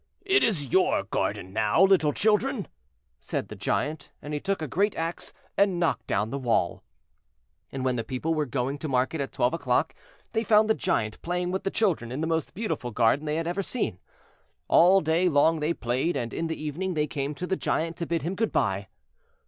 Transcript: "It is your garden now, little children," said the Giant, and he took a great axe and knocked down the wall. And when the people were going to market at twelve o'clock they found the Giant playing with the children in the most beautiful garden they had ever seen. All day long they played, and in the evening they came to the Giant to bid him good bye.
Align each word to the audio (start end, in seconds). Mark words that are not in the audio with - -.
"It 0.25 0.43
is 0.43 0.73
your 0.73 1.03
garden 1.03 1.53
now, 1.53 1.83
little 1.83 2.11
children," 2.11 2.67
said 3.19 3.49
the 3.49 3.55
Giant, 3.55 4.09
and 4.19 4.33
he 4.33 4.39
took 4.39 4.59
a 4.59 4.67
great 4.67 4.95
axe 4.95 5.31
and 5.55 5.79
knocked 5.79 6.07
down 6.07 6.31
the 6.31 6.39
wall. 6.39 6.81
And 7.71 7.85
when 7.85 7.97
the 7.97 8.03
people 8.03 8.33
were 8.33 8.47
going 8.47 8.79
to 8.79 8.87
market 8.87 9.21
at 9.21 9.31
twelve 9.31 9.53
o'clock 9.53 9.93
they 10.31 10.43
found 10.43 10.71
the 10.71 10.73
Giant 10.73 11.21
playing 11.21 11.51
with 11.51 11.65
the 11.65 11.69
children 11.69 12.11
in 12.11 12.19
the 12.19 12.25
most 12.25 12.55
beautiful 12.55 12.89
garden 12.89 13.27
they 13.27 13.35
had 13.35 13.45
ever 13.45 13.61
seen. 13.61 13.99
All 14.67 15.01
day 15.01 15.29
long 15.29 15.59
they 15.59 15.71
played, 15.71 16.15
and 16.17 16.33
in 16.33 16.47
the 16.47 16.59
evening 16.59 16.95
they 16.95 17.05
came 17.05 17.35
to 17.35 17.45
the 17.45 17.55
Giant 17.55 17.95
to 17.97 18.07
bid 18.07 18.23
him 18.23 18.33
good 18.33 18.51
bye. 18.51 18.87